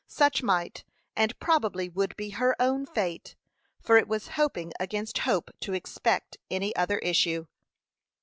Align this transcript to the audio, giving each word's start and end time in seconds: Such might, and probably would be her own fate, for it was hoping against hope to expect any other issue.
Such 0.07 0.41
might, 0.41 0.83
and 1.15 1.39
probably 1.39 1.87
would 1.87 2.15
be 2.17 2.31
her 2.31 2.55
own 2.59 2.87
fate, 2.87 3.35
for 3.79 3.97
it 3.97 4.07
was 4.07 4.29
hoping 4.29 4.73
against 4.79 5.19
hope 5.29 5.51
to 5.59 5.73
expect 5.75 6.37
any 6.49 6.75
other 6.75 6.97
issue. 6.97 7.45